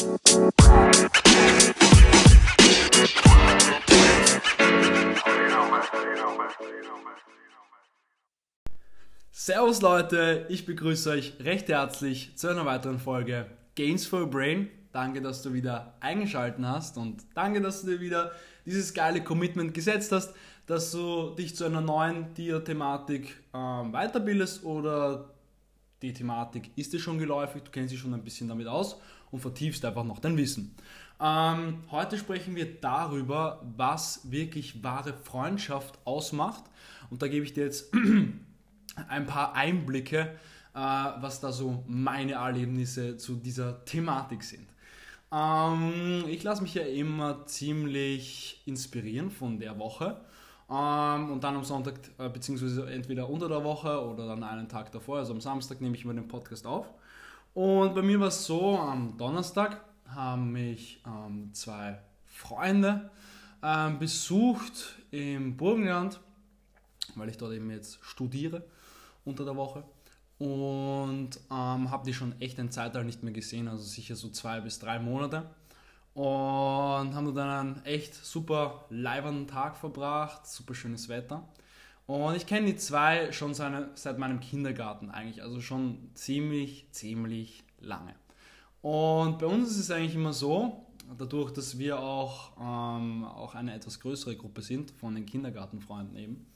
Servus 0.00 0.16
Leute, 9.82 10.46
ich 10.48 10.64
begrüße 10.64 11.10
euch 11.10 11.34
recht 11.40 11.68
herzlich 11.68 12.34
zu 12.38 12.48
einer 12.48 12.64
weiteren 12.64 12.98
Folge 12.98 13.44
Gains 13.74 14.06
for 14.06 14.26
Brain. 14.26 14.70
Danke, 14.92 15.20
dass 15.20 15.42
du 15.42 15.52
wieder 15.52 15.98
eingeschaltet 16.00 16.64
hast 16.64 16.96
und 16.96 17.22
danke, 17.34 17.60
dass 17.60 17.82
du 17.82 17.88
dir 17.88 18.00
wieder 18.00 18.32
dieses 18.64 18.94
geile 18.94 19.22
Commitment 19.22 19.74
gesetzt 19.74 20.12
hast, 20.12 20.32
dass 20.66 20.92
du 20.92 21.34
dich 21.34 21.54
zu 21.54 21.66
einer 21.66 21.82
neuen 21.82 22.32
Tier-Thematik 22.32 23.36
ähm, 23.52 23.92
weiterbildest 23.92 24.64
oder 24.64 25.28
die 26.00 26.14
Thematik 26.14 26.70
ist 26.76 26.94
dir 26.94 27.00
schon 27.00 27.18
geläufig, 27.18 27.64
du 27.64 27.70
kennst 27.70 27.92
dich 27.92 28.00
schon 28.00 28.14
ein 28.14 28.24
bisschen 28.24 28.48
damit 28.48 28.66
aus 28.66 28.96
und 29.30 29.40
vertiefst 29.40 29.84
einfach 29.84 30.04
noch 30.04 30.18
dein 30.18 30.36
Wissen. 30.36 30.74
Ähm, 31.20 31.84
heute 31.90 32.16
sprechen 32.16 32.56
wir 32.56 32.80
darüber, 32.80 33.62
was 33.76 34.30
wirklich 34.30 34.82
wahre 34.82 35.12
Freundschaft 35.12 35.98
ausmacht 36.04 36.64
und 37.10 37.22
da 37.22 37.28
gebe 37.28 37.44
ich 37.44 37.52
dir 37.52 37.64
jetzt 37.64 37.92
ein 39.08 39.26
paar 39.26 39.54
Einblicke, 39.54 40.38
äh, 40.74 40.78
was 40.78 41.40
da 41.40 41.52
so 41.52 41.84
meine 41.86 42.32
Erlebnisse 42.32 43.16
zu 43.16 43.36
dieser 43.36 43.84
Thematik 43.84 44.42
sind. 44.42 44.66
Ähm, 45.32 46.24
ich 46.28 46.42
lasse 46.42 46.62
mich 46.62 46.74
ja 46.74 46.82
immer 46.82 47.46
ziemlich 47.46 48.62
inspirieren 48.66 49.30
von 49.30 49.58
der 49.58 49.78
Woche. 49.78 50.20
Ähm, 50.70 51.32
und 51.32 51.42
dann 51.42 51.56
am 51.56 51.64
Sonntag, 51.64 51.94
äh, 52.18 52.28
beziehungsweise 52.28 52.88
entweder 52.90 53.28
unter 53.28 53.48
der 53.48 53.64
Woche 53.64 54.04
oder 54.04 54.26
dann 54.26 54.44
einen 54.44 54.68
Tag 54.68 54.92
davor, 54.92 55.18
also 55.18 55.32
am 55.32 55.40
Samstag 55.40 55.80
nehme 55.80 55.96
ich 55.96 56.04
immer 56.04 56.14
den 56.14 56.28
Podcast 56.28 56.66
auf. 56.66 56.86
Und 57.54 57.94
bei 57.94 58.02
mir 58.02 58.20
war 58.20 58.28
es 58.28 58.44
so, 58.44 58.78
am 58.78 59.16
Donnerstag 59.16 59.84
haben 60.06 60.52
mich 60.52 61.02
ähm, 61.06 61.50
zwei 61.52 61.98
Freunde 62.26 63.10
ähm, 63.62 63.98
besucht 63.98 64.96
im 65.10 65.56
Burgenland, 65.56 66.20
weil 67.16 67.28
ich 67.28 67.36
dort 67.36 67.52
eben 67.52 67.70
jetzt 67.70 67.98
studiere 68.02 68.64
unter 69.24 69.44
der 69.44 69.56
Woche. 69.56 69.84
Und 70.38 71.38
ähm, 71.50 71.90
habe 71.90 72.04
die 72.06 72.14
schon 72.14 72.40
echt 72.40 72.58
ein 72.58 72.70
Zeitalter 72.70 73.04
nicht 73.04 73.22
mehr 73.22 73.32
gesehen, 73.32 73.68
also 73.68 73.82
sicher 73.82 74.16
so 74.16 74.30
zwei 74.30 74.60
bis 74.60 74.78
drei 74.78 74.98
Monate. 74.98 75.50
Und 76.14 76.24
haben 77.14 77.34
dann 77.34 77.48
einen 77.48 77.84
echt 77.84 78.14
super 78.14 78.86
leibernden 78.90 79.46
Tag 79.46 79.76
verbracht, 79.76 80.46
super 80.46 80.74
schönes 80.74 81.08
Wetter. 81.08 81.46
Und 82.06 82.34
ich 82.34 82.46
kenne 82.46 82.66
die 82.66 82.76
zwei 82.76 83.30
schon 83.32 83.54
seine, 83.54 83.90
seit 83.94 84.18
meinem 84.18 84.40
Kindergarten 84.40 85.10
eigentlich, 85.10 85.42
also 85.42 85.60
schon 85.60 86.10
ziemlich, 86.14 86.86
ziemlich 86.90 87.62
lange. 87.80 88.14
Und 88.82 89.38
bei 89.38 89.46
uns 89.46 89.70
ist 89.70 89.78
es 89.78 89.90
eigentlich 89.90 90.14
immer 90.14 90.32
so, 90.32 90.86
dadurch, 91.18 91.52
dass 91.52 91.78
wir 91.78 91.98
auch, 92.00 92.52
ähm, 92.58 93.24
auch 93.24 93.54
eine 93.54 93.74
etwas 93.74 94.00
größere 94.00 94.36
Gruppe 94.36 94.62
sind 94.62 94.90
von 94.90 95.14
den 95.14 95.26
Kindergartenfreunden 95.26 96.16
eben, 96.16 96.46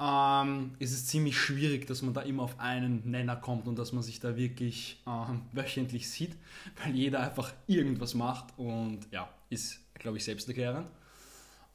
ähm, 0.00 0.72
ist 0.78 0.92
es 0.92 1.06
ziemlich 1.06 1.38
schwierig, 1.38 1.86
dass 1.86 2.00
man 2.00 2.14
da 2.14 2.22
immer 2.22 2.44
auf 2.44 2.58
einen 2.58 3.10
Nenner 3.10 3.36
kommt 3.36 3.68
und 3.68 3.78
dass 3.78 3.92
man 3.92 4.02
sich 4.02 4.18
da 4.18 4.36
wirklich 4.36 5.02
ähm, 5.06 5.42
wöchentlich 5.52 6.10
sieht, 6.10 6.36
weil 6.82 6.94
jeder 6.94 7.20
einfach 7.20 7.52
irgendwas 7.66 8.14
macht 8.14 8.46
und 8.56 9.00
ja, 9.10 9.28
ist, 9.50 9.80
glaube 9.94 10.16
ich, 10.16 10.24
selbsterklärend. 10.24 10.88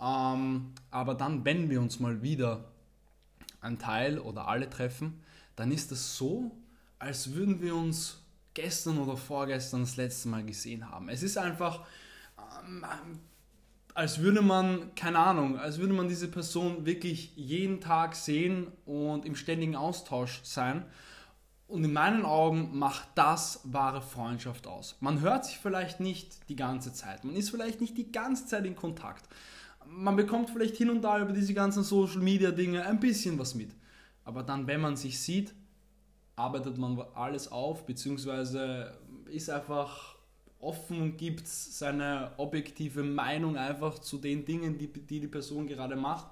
Ähm, 0.02 0.73
aber 0.89 1.13
dann, 1.13 1.45
wenn 1.45 1.69
wir 1.69 1.79
uns 1.79 2.00
mal 2.00 2.22
wieder 2.22 2.66
ein 3.66 3.80
Teil 3.80 4.19
oder 4.19 4.47
alle 4.47 4.69
treffen, 4.69 5.21
dann 5.55 5.71
ist 5.71 5.91
das 5.91 6.17
so, 6.17 6.52
als 6.99 7.33
würden 7.33 7.61
wir 7.61 7.75
uns 7.75 8.22
gestern 8.53 8.97
oder 8.99 9.17
vorgestern 9.17 9.81
das 9.81 9.97
letzte 9.97 10.30
Mal 10.30 10.45
gesehen 10.45 10.89
haben. 10.89 11.09
Es 11.09 11.23
ist 11.23 11.38
einfach 11.38 11.85
ähm, 12.38 12.85
als 13.95 14.19
würde 14.19 14.41
man, 14.41 14.94
keine 14.95 15.19
Ahnung, 15.19 15.57
als 15.57 15.77
würde 15.77 15.94
man 15.94 16.09
diese 16.09 16.27
Person 16.27 16.85
wirklich 16.85 17.31
jeden 17.38 17.80
Tag 17.80 18.16
sehen 18.16 18.67
und 18.85 19.25
im 19.25 19.35
ständigen 19.35 19.75
Austausch 19.75 20.41
sein. 20.44 20.85
Und 21.67 21.84
in 21.84 21.94
meinen 21.94 22.25
Augen 22.25 22.78
macht 22.78 23.07
das 23.16 23.61
wahre 23.63 24.01
Freundschaft 24.01 24.67
aus. 24.67 24.97
Man 25.00 25.22
hört 25.22 25.45
sich 25.45 25.57
vielleicht 25.57 26.00
nicht 26.00 26.50
die 26.50 26.57
ganze 26.57 26.94
Zeit, 26.94 27.23
man 27.23 27.35
ist 27.35 27.50
vielleicht 27.50 27.81
nicht 27.81 27.97
die 27.97 28.11
ganze 28.11 28.45
Zeit 28.45 28.66
in 28.66 28.75
Kontakt. 28.75 29.28
Man 29.88 30.16
bekommt 30.16 30.50
vielleicht 30.50 30.75
hin 30.75 30.90
und 30.90 31.01
da 31.01 31.19
über 31.19 31.34
diese 31.34 31.53
ganzen 31.53 31.84
Social 31.84 32.19
Media 32.19 32.51
Dinge 32.51 32.85
ein 32.85 33.00
bisschen 33.00 33.38
was 33.40 33.56
mit. 33.56 33.69
Aber 34.23 34.44
dann, 34.44 34.68
wenn 34.68 34.81
man 34.81 34.96
sich 34.96 35.19
sieht, 35.19 35.53
arbeitet 36.35 36.78
man 36.78 37.00
alles 37.13 37.51
auf, 37.51 37.85
beziehungsweise 37.85 38.97
ist 39.29 39.50
einfach 39.50 40.16
offen 40.59 41.01
und 41.01 41.18
gibt 41.18 41.47
seine 41.47 42.31
objektive 42.38 43.03
Meinung 43.03 43.56
einfach 43.56 44.00
zu 44.00 44.18
den 44.18 44.46
Dingen, 44.46 44.78
die 44.78 44.91
die, 44.91 45.19
die 45.19 45.28
Person 45.28 45.68
gerade 45.68 45.96
macht. 45.96 46.28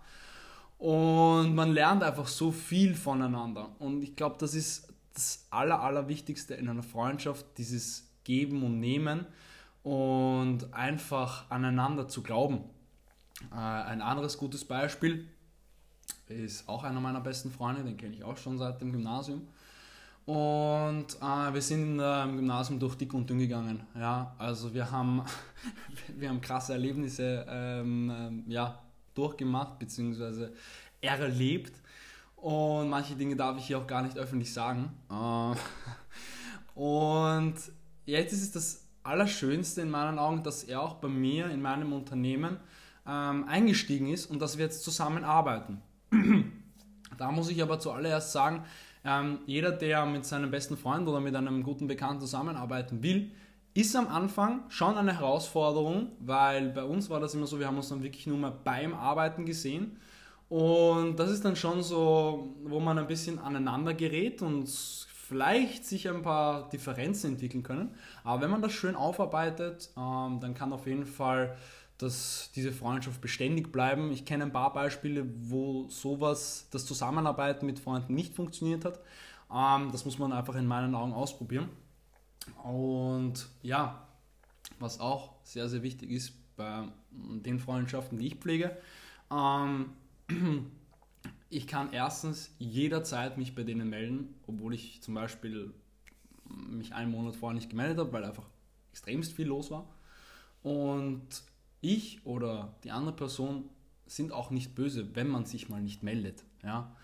Und 0.77 1.55
man 1.55 1.71
lernt 1.71 2.03
einfach 2.03 2.27
so 2.27 2.51
viel 2.51 2.95
voneinander. 2.95 3.69
Und 3.79 4.03
ich 4.03 4.15
glaube, 4.15 4.35
das 4.39 4.53
ist 4.55 4.87
das 5.13 5.47
Aller, 5.51 5.79
Allerwichtigste 5.79 6.55
in 6.55 6.67
einer 6.67 6.83
Freundschaft, 6.83 7.45
dieses 7.57 8.09
Geben 8.23 8.63
und 8.63 8.79
Nehmen 8.79 9.25
und 9.83 10.73
einfach 10.73 11.49
aneinander 11.49 12.07
zu 12.07 12.23
glauben. 12.23 12.63
Äh, 13.51 13.55
ein 13.55 14.01
anderes 14.01 14.37
gutes 14.37 14.65
Beispiel 14.65 15.27
ist 16.27 16.67
auch 16.67 16.83
einer 16.83 16.99
meiner 16.99 17.21
besten 17.21 17.51
Freunde, 17.51 17.83
den 17.83 17.97
kenne 17.97 18.15
ich 18.15 18.23
auch 18.23 18.37
schon 18.37 18.57
seit 18.57 18.81
dem 18.81 18.91
Gymnasium. 18.91 19.47
Und 20.25 21.17
äh, 21.21 21.53
wir 21.53 21.61
sind 21.61 21.99
äh, 21.99 22.23
im 22.23 22.37
Gymnasium 22.37 22.79
durch 22.79 22.95
dick 22.95 23.13
und 23.13 23.29
dünn 23.29 23.39
gegangen. 23.39 23.85
Ja, 23.93 24.33
also 24.37 24.73
wir 24.73 24.89
haben, 24.89 25.21
wir 26.17 26.29
haben 26.29 26.39
krasse 26.39 26.73
Erlebnisse 26.73 27.45
ähm, 27.49 28.09
ähm, 28.09 28.43
ja, 28.47 28.81
durchgemacht 29.13 29.79
bzw. 29.79 30.47
erlebt. 31.01 31.73
Und 32.37 32.89
manche 32.89 33.15
Dinge 33.15 33.35
darf 33.35 33.57
ich 33.57 33.67
hier 33.67 33.79
auch 33.79 33.87
gar 33.87 34.01
nicht 34.01 34.17
öffentlich 34.17 34.53
sagen. 34.53 34.93
Äh, 35.09 35.55
und 36.79 37.55
jetzt 38.05 38.31
ist 38.31 38.43
es 38.43 38.51
das 38.51 38.87
Allerschönste 39.03 39.81
in 39.81 39.89
meinen 39.89 40.19
Augen, 40.19 40.41
dass 40.41 40.63
er 40.63 40.81
auch 40.81 40.95
bei 40.95 41.09
mir 41.09 41.49
in 41.49 41.61
meinem 41.61 41.91
Unternehmen 41.91 42.57
ähm, 43.07 43.45
eingestiegen 43.47 44.07
ist 44.07 44.27
und 44.27 44.41
dass 44.41 44.57
wir 44.57 44.65
jetzt 44.65 44.83
zusammenarbeiten. 44.83 45.81
da 47.17 47.31
muss 47.31 47.49
ich 47.49 47.61
aber 47.61 47.79
zuallererst 47.79 48.31
sagen, 48.31 48.63
ähm, 49.05 49.39
jeder, 49.45 49.71
der 49.71 50.05
mit 50.05 50.25
seinem 50.25 50.51
besten 50.51 50.77
Freund 50.77 51.07
oder 51.07 51.19
mit 51.19 51.35
einem 51.35 51.63
guten 51.63 51.87
Bekannten 51.87 52.21
zusammenarbeiten 52.21 53.03
will, 53.03 53.31
ist 53.73 53.95
am 53.95 54.07
Anfang 54.07 54.61
schon 54.69 54.95
eine 54.97 55.17
Herausforderung, 55.17 56.11
weil 56.19 56.69
bei 56.69 56.83
uns 56.83 57.09
war 57.09 57.19
das 57.19 57.33
immer 57.33 57.47
so, 57.47 57.59
wir 57.59 57.67
haben 57.67 57.77
uns 57.77 57.89
dann 57.89 58.03
wirklich 58.03 58.27
nur 58.27 58.37
mal 58.37 58.53
beim 58.63 58.93
Arbeiten 58.93 59.45
gesehen. 59.45 59.97
Und 60.47 61.17
das 61.17 61.31
ist 61.31 61.43
dann 61.43 61.55
schon 61.55 61.81
so, 61.81 62.55
wo 62.63 62.79
man 62.79 62.99
ein 62.99 63.07
bisschen 63.07 63.39
aneinander 63.39 63.95
gerät 63.95 64.43
und 64.43 64.69
vielleicht 65.33 65.85
sich 65.85 66.07
ein 66.07 66.21
paar 66.21 66.69
Differenzen 66.69 67.31
entwickeln 67.31 67.63
können. 67.63 67.95
Aber 68.23 68.41
wenn 68.41 68.51
man 68.51 68.61
das 68.61 68.73
schön 68.73 68.95
aufarbeitet, 68.95 69.89
ähm, 69.97 70.39
dann 70.39 70.53
kann 70.53 70.71
auf 70.71 70.85
jeden 70.85 71.07
Fall 71.07 71.57
dass 71.97 72.51
diese 72.55 72.71
Freundschaft 72.71 73.21
beständig 73.21 73.71
bleiben. 73.71 74.11
Ich 74.11 74.25
kenne 74.25 74.45
ein 74.45 74.51
paar 74.51 74.73
Beispiele, 74.73 75.25
wo 75.49 75.87
sowas, 75.89 76.67
das 76.71 76.85
Zusammenarbeiten 76.85 77.65
mit 77.65 77.79
Freunden 77.79 78.15
nicht 78.15 78.35
funktioniert 78.35 78.85
hat. 78.85 78.99
Ähm, 79.51 79.91
das 79.91 80.05
muss 80.05 80.17
man 80.19 80.33
einfach 80.33 80.55
in 80.55 80.65
meinen 80.65 80.95
Augen 80.95 81.13
ausprobieren. 81.13 81.69
Und 82.63 83.47
ja, 83.61 84.07
was 84.79 84.99
auch 84.99 85.35
sehr, 85.43 85.69
sehr 85.69 85.83
wichtig 85.83 86.09
ist 86.09 86.33
bei 86.55 86.87
den 87.11 87.59
Freundschaften, 87.59 88.17
die 88.17 88.27
ich 88.27 88.35
pflege, 88.35 88.77
ähm, 89.31 89.93
ich 91.49 91.67
kann 91.67 91.93
erstens 91.93 92.53
jederzeit 92.59 93.37
mich 93.37 93.55
bei 93.55 93.63
denen 93.63 93.89
melden, 93.89 94.35
obwohl 94.47 94.73
ich 94.73 95.01
zum 95.01 95.13
Beispiel 95.13 95.73
mich 96.45 96.93
einen 96.93 97.11
Monat 97.11 97.35
vorher 97.35 97.55
nicht 97.55 97.69
gemeldet 97.69 97.99
habe, 97.99 98.11
weil 98.11 98.25
einfach 98.25 98.47
extremst 98.91 99.33
viel 99.33 99.47
los 99.47 99.71
war. 99.71 99.87
Und 100.61 101.43
ich 101.83 102.25
oder 102.25 102.73
die 102.83 102.91
andere 102.91 103.15
Person 103.15 103.69
sind 104.07 104.31
auch 104.31 104.49
nicht 104.49 104.75
böse, 104.75 105.15
wenn 105.15 105.27
man 105.27 105.45
sich 105.45 105.69
mal 105.69 105.81
nicht 105.81 106.03
meldet. 106.03 106.43
Ja? 106.63 106.95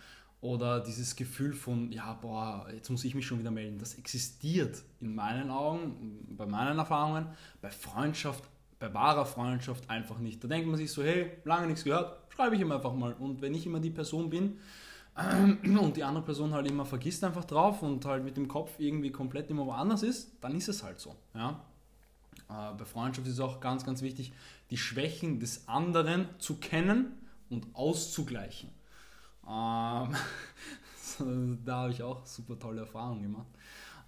Oder 0.41 0.79
dieses 0.79 1.15
Gefühl 1.15 1.53
von, 1.53 1.91
ja, 1.91 2.13
boah, 2.13 2.67
jetzt 2.73 2.89
muss 2.89 3.03
ich 3.03 3.13
mich 3.13 3.27
schon 3.27 3.39
wieder 3.39 3.51
melden. 3.51 3.77
Das 3.77 3.95
existiert 3.95 4.83
in 5.01 5.13
meinen 5.13 5.49
Augen, 5.49 6.25
bei 6.37 6.45
meinen 6.45 6.77
Erfahrungen, 6.77 7.27
bei 7.61 7.69
Freundschaft, 7.69 8.43
bei 8.79 8.93
wahrer 8.93 9.25
Freundschaft 9.25 9.89
einfach 9.89 10.19
nicht. 10.19 10.41
Da 10.41 10.47
denkt 10.47 10.67
man 10.67 10.77
sich 10.77 10.91
so, 10.91 11.03
hey, 11.03 11.31
lange 11.43 11.67
nichts 11.67 11.83
gehört, 11.83 12.17
schreibe 12.33 12.55
ich 12.55 12.61
ihm 12.61 12.71
einfach 12.71 12.93
mal. 12.93 13.13
Und 13.13 13.41
wenn 13.41 13.53
ich 13.53 13.65
immer 13.65 13.81
die 13.81 13.89
Person 13.89 14.29
bin 14.29 14.59
und 15.63 15.97
die 15.97 16.03
andere 16.03 16.23
Person 16.23 16.53
halt 16.53 16.69
immer 16.69 16.85
vergisst 16.85 17.23
einfach 17.25 17.43
drauf 17.43 17.81
und 17.83 18.05
halt 18.05 18.23
mit 18.23 18.37
dem 18.37 18.47
Kopf 18.47 18.71
irgendwie 18.77 19.11
komplett 19.11 19.49
immer 19.49 19.65
woanders 19.65 20.03
ist, 20.03 20.37
dann 20.39 20.55
ist 20.55 20.69
es 20.69 20.83
halt 20.83 21.01
so. 21.01 21.15
Ja? 21.33 21.59
Äh, 22.49 22.73
bei 22.77 22.85
Freundschaft 22.85 23.27
ist 23.27 23.33
es 23.33 23.39
auch 23.39 23.59
ganz, 23.59 23.85
ganz 23.85 24.01
wichtig, 24.01 24.33
die 24.69 24.77
Schwächen 24.77 25.39
des 25.39 25.67
anderen 25.67 26.27
zu 26.39 26.57
kennen 26.57 27.13
und 27.49 27.67
auszugleichen. 27.73 28.69
Ähm, 29.47 30.15
da 31.65 31.77
habe 31.77 31.91
ich 31.91 32.03
auch 32.03 32.25
super 32.25 32.57
tolle 32.57 32.81
Erfahrungen 32.81 33.23
gemacht. 33.23 33.47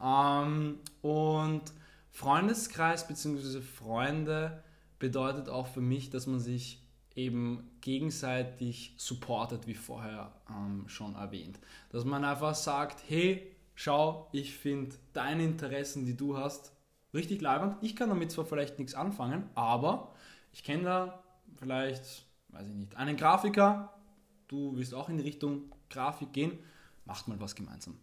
Ähm, 0.01 0.79
und 1.01 1.63
Freundeskreis 2.09 3.07
bzw. 3.07 3.61
Freunde 3.61 4.63
bedeutet 4.99 5.49
auch 5.49 5.67
für 5.67 5.81
mich, 5.81 6.09
dass 6.09 6.27
man 6.27 6.39
sich 6.39 6.81
eben 7.15 7.69
gegenseitig 7.81 8.93
supportet, 8.97 9.67
wie 9.67 9.73
vorher 9.73 10.31
ähm, 10.49 10.87
schon 10.87 11.15
erwähnt. 11.15 11.59
Dass 11.89 12.05
man 12.05 12.23
einfach 12.23 12.55
sagt, 12.55 13.03
hey, 13.07 13.51
schau, 13.75 14.29
ich 14.31 14.55
finde 14.55 14.95
deine 15.13 15.43
Interessen, 15.43 16.05
die 16.05 16.15
du 16.15 16.37
hast, 16.37 16.71
richtig 17.13 17.41
leibend. 17.41 17.75
Ich 17.81 17.95
kann 17.95 18.09
damit 18.09 18.31
zwar 18.31 18.45
vielleicht 18.45 18.79
nichts 18.79 18.93
anfangen, 18.93 19.49
aber 19.55 20.13
ich 20.51 20.63
kenne 20.63 20.83
da 20.83 21.23
vielleicht, 21.57 22.25
weiß 22.49 22.67
ich 22.67 22.75
nicht, 22.75 22.97
einen 22.97 23.17
Grafiker, 23.17 23.93
du 24.47 24.75
willst 24.75 24.93
auch 24.93 25.09
in 25.09 25.17
die 25.17 25.23
Richtung 25.23 25.71
Grafik 25.89 26.33
gehen, 26.33 26.59
macht 27.05 27.27
mal 27.27 27.39
was 27.39 27.55
gemeinsam. 27.55 27.97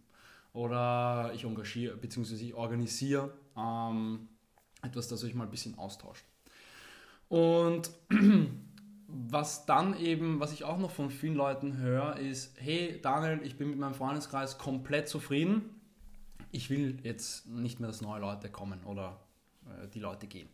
Oder 0.53 1.31
ich 1.33 1.43
engagiere, 1.43 1.95
beziehungsweise 1.95 2.43
ich 2.43 2.53
organisiere 2.53 3.33
ähm, 3.55 4.27
etwas, 4.81 5.07
das 5.07 5.23
euch 5.23 5.35
mal 5.35 5.43
ein 5.43 5.51
bisschen 5.51 5.77
austauscht. 5.77 6.25
Und 7.27 7.91
was 9.07 9.65
dann 9.65 9.97
eben, 9.99 10.39
was 10.39 10.51
ich 10.51 10.63
auch 10.63 10.77
noch 10.77 10.91
von 10.91 11.11
vielen 11.11 11.35
Leuten 11.35 11.77
höre, 11.77 12.17
ist, 12.17 12.59
hey 12.59 12.99
Daniel, 13.01 13.41
ich 13.43 13.57
bin 13.57 13.69
mit 13.69 13.79
meinem 13.79 13.93
Freundeskreis 13.93 14.57
komplett 14.57 15.07
zufrieden. 15.07 15.78
Ich 16.51 16.69
will 16.69 16.99
jetzt 17.03 17.47
nicht 17.47 17.79
mehr, 17.79 17.87
dass 17.87 18.01
neue 18.01 18.21
Leute 18.21 18.49
kommen 18.49 18.83
oder 18.83 19.19
äh, 19.65 19.87
die 19.87 19.99
Leute 19.99 20.27
gehen. 20.27 20.49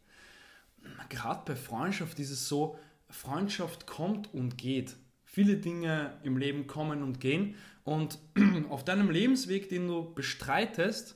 Gerade 1.10 1.42
bei 1.46 1.56
Freundschaft 1.56 2.20
ist 2.20 2.32
es 2.32 2.48
so, 2.48 2.78
Freundschaft 3.10 3.88
kommt 3.88 4.34
und 4.34 4.58
geht. 4.58 4.96
Viele 5.24 5.58
Dinge 5.58 6.18
im 6.24 6.38
Leben 6.38 6.68
kommen 6.68 7.04
und 7.04 7.20
gehen. 7.20 7.56
Und 7.84 8.20
auf 8.70 8.84
deinem 8.84 9.10
Lebensweg, 9.10 9.70
den 9.70 9.88
du 9.88 10.14
bestreitest, 10.14 11.16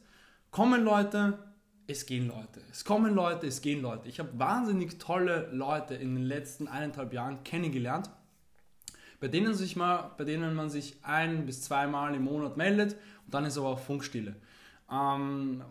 kommen 0.51 0.83
Leute, 0.83 1.37
es 1.87 2.05
gehen 2.05 2.27
Leute. 2.27 2.61
Es 2.71 2.85
kommen 2.85 3.15
Leute, 3.15 3.47
es 3.47 3.61
gehen 3.61 3.81
Leute. 3.81 4.07
Ich 4.07 4.19
habe 4.19 4.37
wahnsinnig 4.37 4.99
tolle 4.99 5.49
Leute 5.51 5.95
in 5.95 6.15
den 6.15 6.23
letzten 6.23 6.67
eineinhalb 6.67 7.13
Jahren 7.13 7.43
kennengelernt, 7.43 8.09
bei 9.19 9.27
denen, 9.27 9.53
sich 9.53 9.75
mal, 9.75 10.11
bei 10.17 10.23
denen 10.23 10.53
man 10.53 10.69
sich 10.69 10.97
ein 11.01 11.45
bis 11.45 11.63
zweimal 11.63 12.13
im 12.15 12.23
Monat 12.23 12.57
meldet 12.57 12.93
und 13.25 13.33
dann 13.33 13.45
ist 13.45 13.57
aber 13.57 13.69
auch 13.69 13.79
Funkstille. 13.79 14.35
Ähm, 14.91 15.63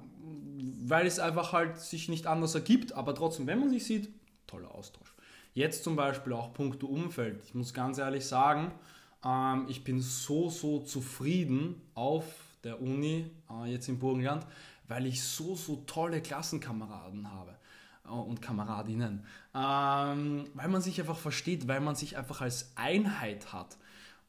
weil 0.81 1.06
es 1.06 1.19
einfach 1.19 1.53
halt 1.53 1.79
sich 1.79 2.09
nicht 2.09 2.26
anders 2.26 2.55
ergibt, 2.55 2.93
aber 2.93 3.15
trotzdem, 3.15 3.47
wenn 3.47 3.61
man 3.61 3.70
sich 3.70 3.85
sieht, 3.85 4.11
toller 4.47 4.75
Austausch. 4.75 5.15
Jetzt 5.55 5.85
zum 5.85 5.97
Beispiel 5.97 6.32
auch 6.32 6.53
punkto 6.53 6.87
Umfeld. 6.87 7.43
Ich 7.44 7.55
muss 7.55 7.75
ganz 7.75 7.99
ehrlich 7.99 8.26
sagen, 8.26 8.73
ähm, 9.25 9.67
ich 9.69 9.85
bin 9.85 10.00
so, 10.00 10.49
so 10.49 10.81
zufrieden 10.81 11.81
auf 11.94 12.25
der 12.65 12.81
Uni, 12.81 13.31
äh, 13.50 13.70
jetzt 13.70 13.88
im 13.88 13.99
Burgenland, 13.99 14.47
weil 14.87 15.06
ich 15.06 15.23
so, 15.23 15.55
so 15.55 15.82
tolle 15.87 16.21
Klassenkameraden 16.21 17.31
habe 17.31 17.56
äh, 18.05 18.11
und 18.11 18.43
Kameradinnen. 18.43 19.25
Ähm, 19.55 20.44
weil 20.55 20.69
man 20.69 20.82
sich 20.82 21.00
einfach 21.00 21.19
versteht, 21.19 21.69
weil 21.69 21.81
man 21.81 21.94
sich 21.94 22.17
einfach 22.17 22.41
als 22.41 22.73
Einheit 22.76 23.53
hat. 23.53 23.76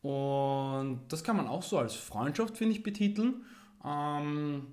Und 0.02 1.02
das 1.10 1.24
kann 1.24 1.36
man 1.36 1.48
auch 1.48 1.64
so 1.64 1.78
als 1.78 1.94
Freundschaft, 1.94 2.58
finde 2.58 2.76
ich, 2.76 2.84
betiteln. 2.84 3.46
Ähm, 3.84 4.68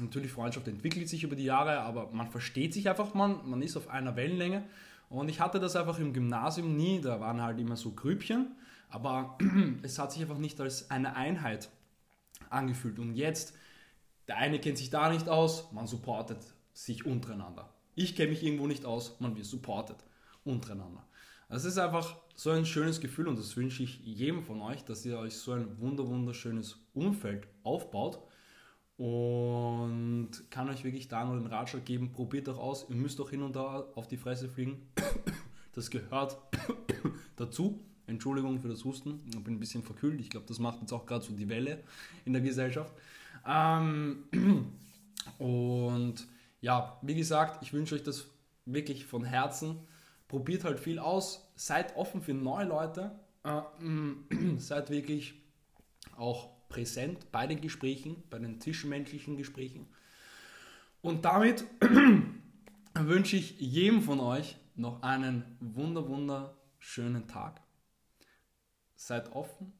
natürlich, 0.00 0.32
Freundschaft 0.32 0.68
entwickelt 0.68 1.08
sich 1.08 1.22
über 1.22 1.36
die 1.36 1.44
Jahre, 1.44 1.80
aber 1.80 2.10
man 2.12 2.28
versteht 2.28 2.74
sich 2.74 2.88
einfach, 2.88 3.14
man, 3.14 3.48
man 3.48 3.62
ist 3.62 3.76
auf 3.76 3.88
einer 3.88 4.16
Wellenlänge. 4.16 4.64
Und 5.08 5.28
ich 5.28 5.40
hatte 5.40 5.60
das 5.60 5.76
einfach 5.76 5.98
im 5.98 6.12
Gymnasium 6.12 6.76
nie, 6.76 7.00
da 7.00 7.20
waren 7.20 7.42
halt 7.42 7.58
immer 7.60 7.76
so 7.76 7.92
Grüppchen, 7.92 8.56
aber 8.88 9.38
es 9.82 9.98
hat 9.98 10.12
sich 10.12 10.22
einfach 10.22 10.38
nicht 10.38 10.60
als 10.60 10.90
eine 10.90 11.14
Einheit 11.16 11.68
angefühlt. 12.50 12.98
Und 12.98 13.14
jetzt 13.14 13.54
der 14.28 14.38
eine 14.38 14.58
kennt 14.58 14.78
sich 14.78 14.90
da 14.90 15.10
nicht 15.10 15.28
aus, 15.28 15.70
man 15.72 15.86
supportet 15.86 16.38
sich 16.72 17.04
untereinander. 17.04 17.68
Ich 17.94 18.16
kenne 18.16 18.30
mich 18.30 18.42
irgendwo 18.42 18.66
nicht 18.66 18.84
aus, 18.84 19.20
man 19.20 19.36
wird 19.36 19.46
supportet 19.46 19.98
untereinander. 20.44 21.06
Das 21.48 21.64
ist 21.64 21.78
einfach 21.78 22.16
so 22.34 22.50
ein 22.50 22.66
schönes 22.66 23.00
Gefühl 23.00 23.28
und 23.28 23.38
das 23.38 23.56
wünsche 23.56 23.82
ich 23.82 24.00
jedem 24.00 24.42
von 24.42 24.60
euch, 24.62 24.84
dass 24.84 25.04
ihr 25.04 25.18
euch 25.18 25.36
so 25.36 25.52
ein 25.52 25.78
wunder 25.78 26.06
wunderschönes 26.08 26.78
Umfeld 26.94 27.46
aufbaut 27.62 28.18
und 28.96 30.30
kann 30.50 30.68
euch 30.68 30.84
wirklich 30.84 31.08
da 31.08 31.24
nur 31.24 31.36
den 31.36 31.46
Ratschlag 31.46 31.84
geben, 31.84 32.12
probiert 32.12 32.48
doch 32.48 32.58
aus, 32.58 32.86
ihr 32.88 32.96
müsst 32.96 33.18
doch 33.18 33.30
hin 33.30 33.42
und 33.42 33.56
da 33.56 33.86
auf 33.94 34.06
die 34.06 34.16
Fresse 34.16 34.48
fliegen. 34.48 34.88
Das 35.72 35.90
gehört 35.90 36.38
dazu. 37.36 37.80
Entschuldigung 38.06 38.60
für 38.60 38.68
das 38.68 38.84
Husten, 38.84 39.20
ich 39.26 39.42
bin 39.42 39.54
ein 39.54 39.60
bisschen 39.60 39.82
verkühlt. 39.82 40.20
Ich 40.20 40.30
glaube, 40.30 40.46
das 40.46 40.58
macht 40.58 40.80
jetzt 40.80 40.92
auch 40.92 41.06
gerade 41.06 41.24
so 41.24 41.32
die 41.32 41.48
Welle 41.48 41.82
in 42.24 42.34
der 42.34 42.42
Gesellschaft. 42.42 42.92
Ähm, 43.46 44.24
und 45.38 46.26
ja, 46.60 46.98
wie 47.02 47.14
gesagt, 47.14 47.62
ich 47.62 47.72
wünsche 47.72 47.94
euch 47.94 48.02
das 48.02 48.26
wirklich 48.66 49.06
von 49.06 49.24
Herzen. 49.24 49.78
Probiert 50.28 50.64
halt 50.64 50.80
viel 50.80 50.98
aus, 50.98 51.50
seid 51.56 51.96
offen 51.96 52.20
für 52.20 52.34
neue 52.34 52.66
Leute, 52.66 53.12
äh, 53.42 53.62
seid 54.58 54.90
wirklich 54.90 55.34
auch 56.16 56.53
präsent 56.68 57.30
bei 57.32 57.46
den 57.46 57.60
Gesprächen, 57.60 58.22
bei 58.30 58.38
den 58.38 58.60
zwischenmenschlichen 58.60 59.36
Gesprächen. 59.36 59.86
Und 61.02 61.24
damit 61.24 61.64
wünsche 62.94 63.36
ich 63.36 63.58
jedem 63.60 64.02
von 64.02 64.20
euch 64.20 64.56
noch 64.74 65.02
einen 65.02 65.44
wunder 65.60 66.08
wunderschönen 66.08 67.28
Tag. 67.28 67.60
Seid 68.96 69.32
offen, 69.32 69.72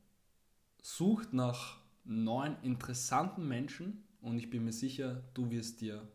sucht 0.83 1.33
nach 1.33 1.79
neuen 2.05 2.57
interessanten 2.63 3.49
Menschen 3.49 4.05
und 4.21 4.39
ich 4.39 4.51
bin 4.51 4.65
mir 4.65 4.73
sicher, 4.73 5.23
du 5.35 5.51
wirst 5.51 5.81
dir 5.81 6.07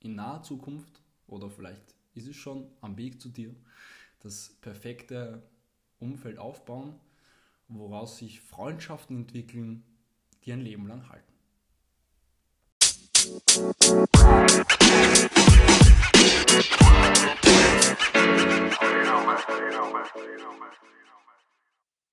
in 0.00 0.14
naher 0.14 0.42
Zukunft 0.42 1.00
oder 1.26 1.48
vielleicht 1.48 1.94
ist 2.14 2.28
es 2.28 2.36
schon 2.36 2.70
am 2.80 2.96
Weg 2.96 3.20
zu 3.20 3.28
dir 3.28 3.54
das 4.20 4.56
perfekte 4.60 5.42
Umfeld 5.98 6.38
aufbauen, 6.38 6.98
woraus 7.68 8.18
sich 8.18 8.40
Freundschaften 8.40 9.16
entwickeln, 9.16 9.84
die 10.44 10.52
ein 10.52 10.60
Leben 10.60 10.86
lang 10.86 11.08
halten. 11.08 11.32
Musik 13.26 14.24